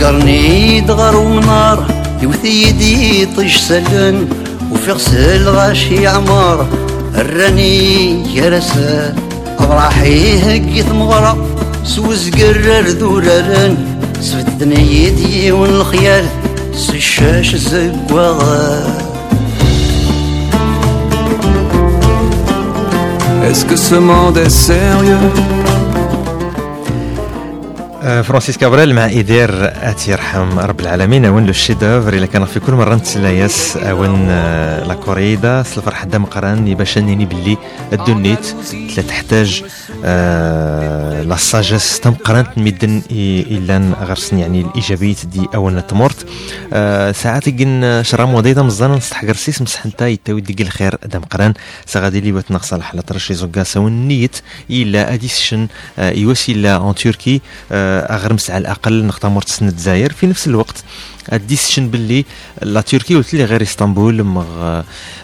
[0.00, 1.86] وقرني دغر ومنار
[2.22, 4.28] يوثي يدي طيش سلن
[4.72, 6.66] وفي غسل غاشي عمار
[7.14, 9.14] الراني يرسل
[9.58, 11.46] أبراحي هكي ثمغرة
[11.84, 13.76] سوز قرر ذوررن
[14.20, 16.24] سفتني يدي والخيال
[16.74, 19.10] سشاش زقوغر
[23.50, 25.59] Est-ce que ce monde est sérieux?
[28.10, 32.12] فرانسيس كابريل مع إيدير أتي يرحم رب العالمين أون لو شيدوفر.
[32.14, 35.60] إلا كان في كل مرة نتسلايس أون آه، لا كوريدا.
[35.60, 37.56] الفرح دا مقران باش نيني باللي
[37.92, 38.46] الدنيت
[38.94, 39.64] تلا تحتاج
[40.04, 46.26] آه، لا ساجيس تم قران ميدن إلا غرسن يعني الإيجابية دي أون تمورت
[47.16, 51.54] ساعات يقن شرام وديدا مزانا نستحقر سيس مسح انتا يتاوي ديك الخير دام قران.
[51.86, 54.36] سغادي لي بات نغصى الحالة ترشي زوكا سون نيت.
[54.70, 55.68] إلا أديسشن
[55.98, 57.40] يوسي إلا أون تركي
[58.00, 60.84] أغرمس على الأقل نختمر تسنى الجزائر في نفس الوقت
[61.32, 62.24] الديسيشن باللي
[62.62, 64.82] لا تركي قلت لي غير إسطنبول مغ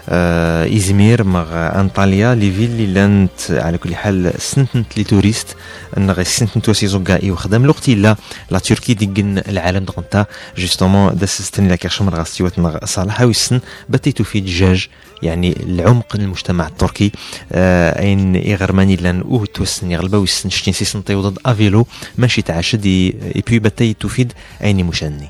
[0.09, 5.57] آه إزمير مغ أنطاليا لي فيل اللي لانت على كل حال سنتنت لي توريست.
[5.97, 8.17] أن غير سنتنت وسي زوكا اي وخدم الوقت الا
[8.51, 10.27] لا تركي ديكن العالم دغنتا
[10.59, 14.89] جوستومون دا سستني لا كاشمر غاستيوات صالح ويسن بتيتو في دجاج.
[15.23, 17.13] يعني العمق المجتمع التركي.
[17.53, 21.87] آه أين اغرماني لأن أو توسن يغلبا ويسن شتين سيسن ضد أفيلو.
[22.19, 22.87] ماشي تعشد.
[22.87, 24.33] اي بي بتي تفيد
[24.65, 25.29] ايني مشاني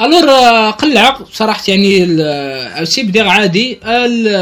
[0.00, 3.78] الور قلع صراحة يعني السي بدير عادي.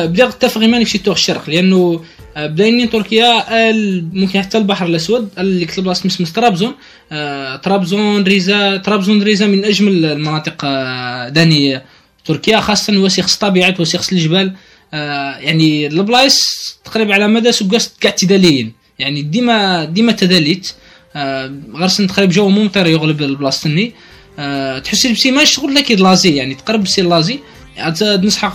[0.06, 2.00] بدير اتفق ماني في تور الشرق لأنه
[2.36, 3.44] بداينين تركيا
[4.12, 6.74] ممكن حتى البحر الأسود اللي كتب بلاصه اسمه طرابزون
[7.62, 10.64] طرابزون ريزا طرابزون ريزا من أجمل المناطق
[11.28, 11.82] داني
[12.28, 14.54] تركيا خاصه وسيخ الطبيعة وسيخ الجبال.
[14.92, 16.38] يعني البلايص
[16.84, 20.72] تقريبا على مدى سكاس كاع تداليين يعني ديما ديما تداليت.
[21.74, 23.90] غرسن تقريبا جو ممطر يغلب البلاصه
[24.38, 27.38] أه تحسي بسي ماش شغل لك لازي يعني تقرب بسي لازي.
[28.02, 28.52] نصحك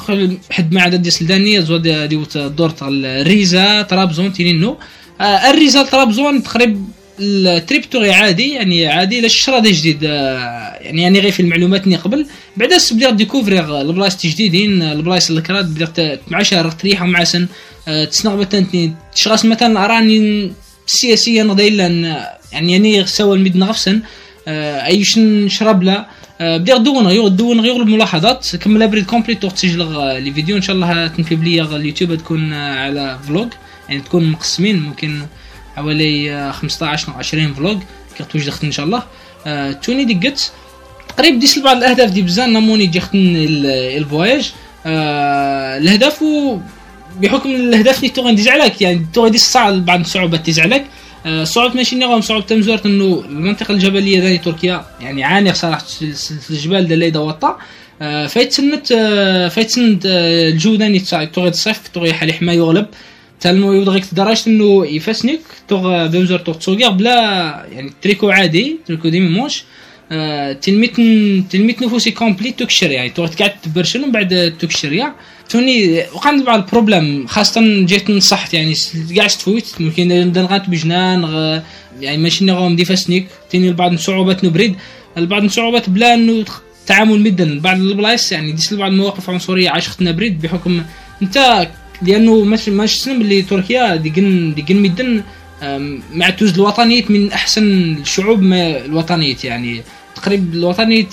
[0.52, 4.78] حد ما عدد دي سلدانية زود ديوت دور الريزا طرابزون تينينو.
[5.22, 6.82] أه الريزا طرابزون تقريبا
[7.20, 10.04] التريب عادي يعني عادي لا الشرا جديد.
[10.04, 12.26] أه يعني يعني غير في المعلومات ني قبل.
[12.58, 17.48] بعدا بديت ديكوفريغ البلايص جديدين البلايص اللي بديت مع شهر تريحة مع سن.
[17.88, 20.52] أه تسنغ مثلا تشغاس مثلا أراني
[20.86, 24.02] سياسيا غدا يعني يعني سوا المدن غفسن
[24.48, 26.08] آه، إيش نشرب لا.
[26.42, 28.56] آه، بدي دون غير دون غير الملاحظات.
[28.56, 29.78] كمل بريد كومبليت تسجل
[30.24, 30.58] لي فيديو.
[30.58, 33.48] إن شاء الله تنبلي اليوتيوب تكون آه، على فلوج
[33.90, 35.22] يعني تكون مقسمين ممكن
[35.76, 37.78] حوالي 15 أو 20 فلوج
[38.20, 39.04] كتوج دخلت إن شاء الله.
[39.72, 40.52] توني دقت
[41.08, 43.36] تقريبا ديس بعض الأهداف دي بزان نموني جختن
[43.98, 44.54] الفواياج
[44.86, 46.24] الهدف
[47.22, 50.86] بحكم الأهداف اللي تغني تزعلك يعني تغني ديس صعب بعض الصعوبات تزعلك
[51.26, 55.86] آه، صعوبة ماشي نغم صعوبة تمزورت إنه المنطقة الجبلية داني تركيا يعني عانية صراحة
[56.50, 57.58] الجبال دالي دوطا
[58.02, 62.86] آه، فايت سنت آه، فايت سنت الجو داني تغي تصيف تغي حالي حما يغلب
[63.42, 67.14] تالمو يبغيك لدرجة انه يفسنك تغ بمزور تغ تسوقير بلا
[67.72, 69.64] يعني تريكو عادي تريكو ديمي موش.
[70.62, 70.96] تلميت
[71.52, 75.14] تلميت نفوسي كومبليت تكشر يعني تغ تقعد تبرشل من بعد تكشر يعني
[75.50, 78.54] توني وقعت بعض البروبليم خاصة جيت نصحت.
[78.54, 78.74] يعني
[79.18, 81.24] قاعد تفوت ممكن دنغات بجنان.
[82.02, 83.28] يعني ماشي نغوم دي فاسنيك.
[83.50, 84.76] تيني بعض الصعوبات نبريد.
[85.18, 86.46] البعض الصعوبات بلا انه
[86.88, 87.60] تعامل مدن.
[87.60, 90.84] بعض البلايص يعني ديس بعض المواقف عنصرية عاشقت نبريد بحكم
[91.22, 91.68] أنت
[92.04, 95.24] لأنه ماشي ماشي سنم اللي تركيا ديجن ديجن مدن
[96.14, 97.64] مع توز الوطنية من أحسن
[98.02, 99.82] الشعوب الوطنية يعني.
[100.16, 101.08] تقريبا الوطنية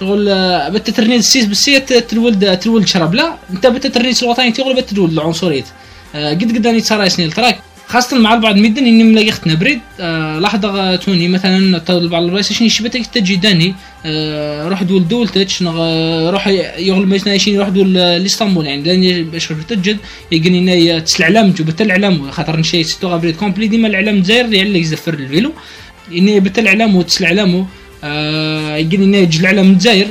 [0.00, 3.14] شغل آه، بتا ترنيد السيس بالسيت تلولد تلولد شرب.
[3.14, 5.64] لا انت بتا ترنيد الوطني تيغلب تلولد العنصرية
[6.14, 7.58] آه، قد قد اني ترى سنين تراك؟
[7.94, 12.68] خاصة مع بعض مدن إني ملاقي أختنا بريد آه لحظة توني مثلا بعض البلايص شنو
[12.68, 13.74] شبتك تجي داني
[14.06, 15.46] آه روح دول دولتك
[16.30, 18.66] روح يغلب مثلا روح دول لإسطنبول.
[18.66, 19.98] يعني لأني باش تجد
[20.32, 24.80] يقني تسل علام جو بتا الإعلام خاطر نشي ستو بريد كومبلي ديما الإعلام داير اللي
[24.80, 25.52] يزفر الفيلو.
[26.12, 27.66] إني بتا الإعلام وتسل علامو
[28.04, 30.06] آه يقول يجي العلم الجزائر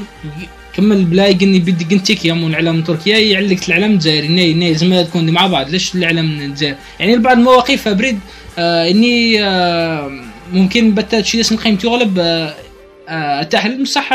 [0.75, 5.01] كمل بلا يقني بدي قنتك يا مون علم تركيا يعلق العلم الجزائر اني إني زعما
[5.03, 5.69] تكون مع بعض.
[5.69, 8.19] ليش العلم الجزائر يعني بعض المواقف بريد
[8.57, 10.11] آه إني آه
[10.53, 12.53] ممكن بتا شي اسم قيمة يغلب آه
[13.09, 14.09] آه تحل بصح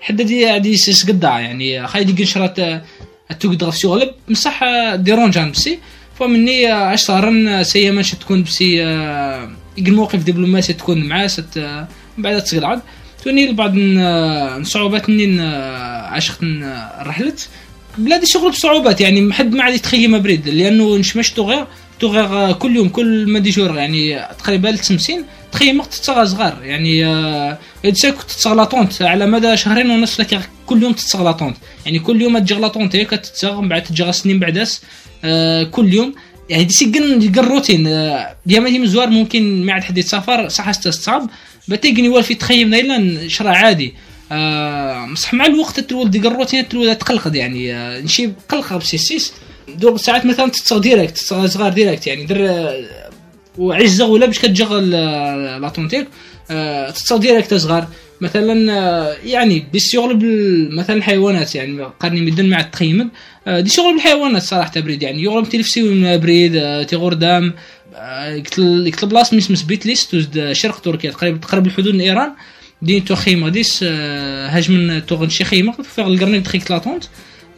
[0.00, 2.82] حددي عادي سيس قدع يعني خايدي قنشرات آه
[3.40, 4.10] تقدر في يغلب.
[4.30, 5.78] بصح ديرونجان بسي.
[6.18, 12.42] فمني أش صار سي ماشي تكون بسي آه الموقف دبلوماسي تكون معاه ست آه بعد
[12.42, 12.80] تصير عاد.
[13.24, 16.38] توني بعض الصعوبات منين عشقت
[17.00, 17.48] رحلت
[17.98, 21.66] بلادي شغل بصعوبات يعني حد ما عاد يتخيم بريد لأنه نشمش توغير.
[22.00, 27.58] توغير كل يوم كل ما دي جور يعني تقريبا 50 تخيمق تتصغى صغار يعني آه
[27.84, 33.10] يدسك تتصغلاطونت على مدى شهرين ونص لك كل يوم تتصغلاطونت يعني كل يوم تجغلاطونت هيك
[33.10, 34.82] تتصغ من بعد تجغى سنين بعدس
[35.24, 36.14] آه كل يوم.
[36.48, 40.68] يعني دي سيقن قن روتين آه ديما ديما زوار ممكن ما عاد حد يتسافر صح
[40.68, 41.30] استصعب
[41.68, 43.94] بتيجني والفي تخيم نايلا شرع عادي.
[44.32, 49.32] آه مصح مع الوقت تولد ديك الروتين تولد تقلقد يعني آه نشي قلقة بسيسيس.
[49.68, 52.84] دور ساعات مثلا تتصغ ديريكت تتصغ صغار ديريكت يعني در آه،
[53.58, 56.08] وعجزه ولا باش كتجغل آه، لاطونتيك
[56.50, 57.86] آه تتصغ ديريكت صغار.
[58.20, 60.18] مثلا آه، يعني دي شغل
[60.72, 63.08] مثلا الحيوانات يعني قرني مدن مع التخيمد
[63.46, 67.44] آه، دي شغل بالحيوانات صراحة بريد يعني يغلب تلفسي من بريد آه، تيغور دام.
[67.46, 67.52] آه،
[67.98, 68.58] قلت
[69.02, 72.30] البلاصه مسمس بيت ليست وزد شرق تركيا تقريبا تقرب الحدود من إيران.
[72.82, 75.72] دين تو خيمة ديس آه، هجمن توغن شي خيمة.
[75.72, 77.04] فيغ القرنيك دخيك لاطونت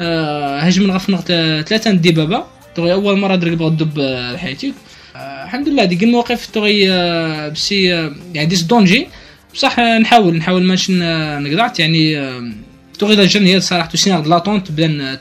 [0.00, 1.20] آه، هجمن غفنغ
[1.62, 2.44] ثلاثة دبابه
[2.76, 4.72] توغي أول مرة درك بغا آه، لحياتك
[5.16, 9.07] آه، الحمد لله ديك المواقف توغي آه، بسي آه، يعني ديس دونجي.
[9.55, 12.53] بصح آه، نحاول نحاول ماش ن- نقطعت يعني آه،
[12.98, 15.14] توغي لا جن هي صراحة سينا لاطونت بدا آه،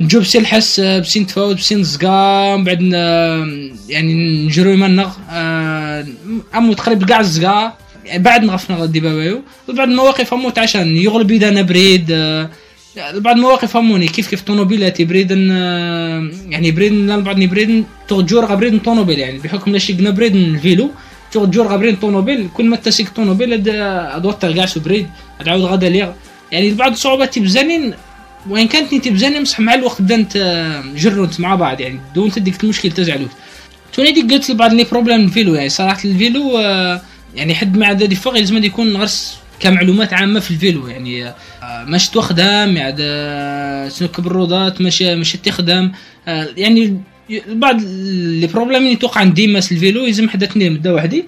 [0.00, 2.80] نجوب بسي الحس آه، بسي نتفاوت بسي نزقا من بعد
[3.88, 4.14] يعني
[4.46, 6.06] نجرو يمنغ آه،
[6.54, 7.72] أمو تقريبا كاع الزقا.
[8.04, 12.50] يعني بعد نغفنا الدبابيو وبعد المواقف أموت عشان يغلب اذا بريد آه،
[13.14, 18.78] بعض المواقف هموني كيف كيف طونوبيلاتي بريدن آه، يعني بريدن لا بعضني بريدن تغجور غبريدن
[18.78, 20.90] طونوبيل يعني بحكم لا شيقنا بريدن الفيلو
[21.32, 25.06] تغجور غبريدن طونوبيل كل ما تسيق طونوبيل ادوات كاع بريد
[25.44, 26.10] تعاود غدا ليغ.
[26.52, 27.94] يعني بعض الصعوبات تبزانين
[28.48, 32.64] وإن كانت ني تبزاني مصح مع الوقت بدنت آه، جرنت مع بعض يعني دون تديك
[32.64, 33.30] المشكل تزعلوك.
[33.92, 37.00] توني ديك قلت لبعض لي بروبليم الفيلو يعني صراحة الفيلو آه،
[37.34, 41.34] يعني حد مع ذا فوق لازم يكون غرس كمعلومات عامة في الفيلو يعني آه،
[41.86, 45.92] ماش تخدم يعني سنوك بالروضات ماشي ماشي تخدم
[46.56, 47.00] يعني
[47.48, 51.24] بعض لي بروبليم اللي توقع ديما في الفيلو يلزم حدا تنين مده وحدي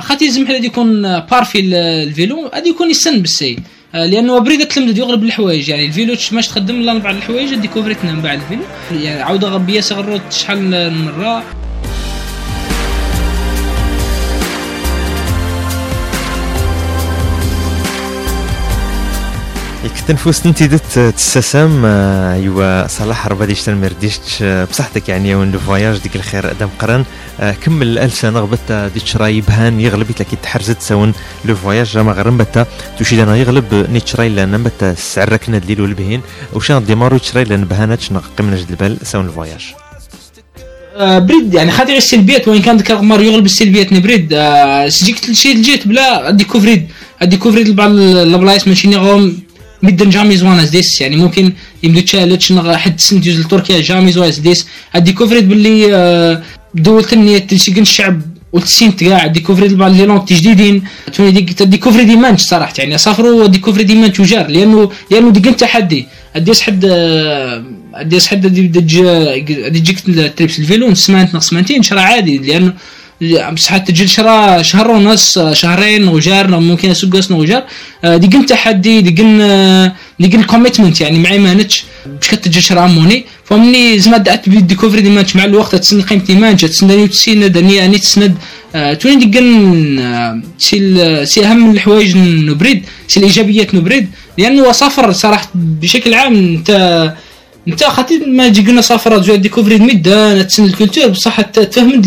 [0.00, 1.74] خاطر يلزم حدا يكون بارفي ال-
[2.08, 3.58] الفيلو غادي يكون يسن بالسي آه،
[3.94, 8.40] لأنه بريدة تلمد يغلب الحوايج يعني الفيلو ماش تخدم لا بعض الحوايج ديكوفريتنا من بعد
[8.40, 8.62] الفيلو
[9.04, 11.42] يعني عاوده غبية صغرت شحال من مرة.
[20.08, 25.52] تنفوس انت دت تساسم آه، أيوا صلاح ربا ديش تنمر ديش آه، بصحتك يعني وين
[25.52, 27.04] لو فواياج ديك الخير أدم قرن.
[27.40, 31.12] آه، كمل الالف سنة غبت ديش راي بهان يغلب لك تحرزت سون
[31.44, 32.66] لو فواياج ما غرم بتا.
[32.98, 36.20] تشيد أنا يغلب نيتش راي لأن بتا سعركنا دليل والبهين.
[36.52, 39.74] وشان ديمارو تشراي لأن بهانتش نقيم نجد البال سون الفواياج.
[40.96, 45.62] آه، بريد يعني خاطر السلبيات وين كان ذاك مر يغلب السلبيات نبريد آه، سجيك شي
[45.62, 46.88] جيت بلا ديكوفريد
[47.22, 49.43] ديكوفريد لبعض البلايص ماشي نغوم
[49.84, 54.32] مدن جامي زوانا ديس يعني ممكن يبدو تشالتش نغ حد سن جوز لتركيا جامي زوانا
[54.46, 54.66] ديس.
[54.96, 56.42] ديكوفريد باللي آه،
[56.74, 58.20] دولة النية تلشيقن الشعب
[58.52, 59.26] والتسين تقاع.
[59.26, 60.82] ديكوفري بعض لي لونت جديدين
[61.14, 65.46] توني ديك ديكوفري دي مانش صراحة يعني سافروا ديكوفري دي مانش وجار لأنه لأنه ديك
[65.60, 66.06] تحدي.
[66.36, 66.84] اديس حد
[67.94, 68.94] اديس حد دي دج
[69.68, 69.98] دي جيك
[70.36, 72.72] تريبس الفيلو نسمانت نقص سمانتين شرا عادي لأنه
[73.22, 77.62] بصح تجي شرا شهر ونص شهرين وجار ممكن أسوق اسنا وجار.
[78.04, 79.38] دي قن تحدي دي قن
[80.20, 81.84] دي قن كوميتمنت يعني معي ما نتش.
[82.06, 85.36] باش كتجي شرا موني فمني زعما دعت بالديكوفري دي ماتش.
[85.36, 88.34] مع الوقت تسن قيمتي مانجا تسن تسين دنيا أني تسند.
[88.74, 94.08] آه، توني دي قن آه، سي سي أهم الحوايج نبريد سي الايجابيات نبريد.
[94.38, 96.34] لأنه سافر صراحة بشكل عام.
[96.34, 96.70] أنت
[97.68, 101.08] أنت خاطر ما تجي قلنا سافر ديكوفري الميدان تسن الكولتور.
[101.08, 102.02] بصح تفهم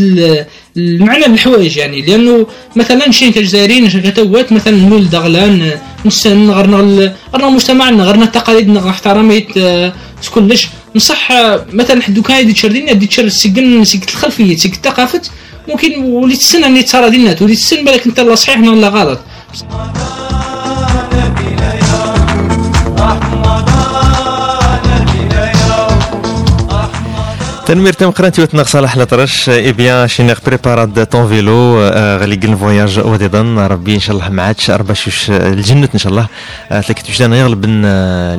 [0.77, 5.71] ال- المعنى الحوايج يعني لأنه مثلا شين كجزائريين كتوات مثلا نول دغلان
[6.05, 9.93] نسن غرنا غرنا مجتمعنا غرنا تقاليدنا احتراميت آه،
[10.33, 10.67] كلش.
[10.95, 15.21] نصح آه، مثلا حدو كان يدي تشردين يدي تشر السجن سكت الخلفية سكت الثقافة.
[15.69, 19.19] ممكن وليت السن اني تصرى دينات وليت السن بالك انت لا صحيح ولا غلط.
[27.67, 31.87] تنمير تم قرانتي وتنغ صالح لطرش اي بيان شي نغ بريباراد طون فيلو
[32.17, 36.27] غالي قل فواياج وديدا ربي إن شاء الله ما عادش شوش الجنة إن شاء الله.
[36.71, 37.65] آه، تلاقي تجدان يغلب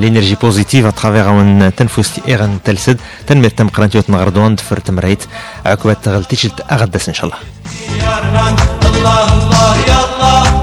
[0.00, 5.22] لينيرجي بوزيتيف اترافيغ وان تنفوستي ايغن تلسد تنمير تم قرانتي وتنغ ردوان دفر تمريت.
[5.66, 7.38] عقبات تغلتيش أغدس إن شاء الله.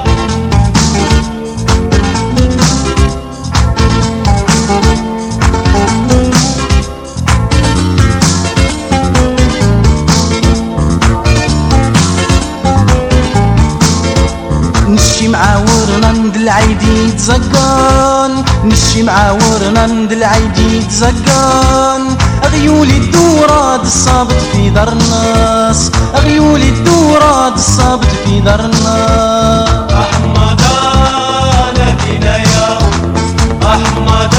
[0.05, 0.14] نشي
[17.26, 22.17] العيدي تزقان نشي معاورنا ند العيدي تزقان
[22.51, 25.91] غيولي الدورة الصابت في دار الناس.
[26.15, 29.69] غيولي الدورة الصابت في دار الناس.
[29.91, 30.61] أحمد
[31.80, 32.78] نبينا يا
[33.63, 34.36] أحمد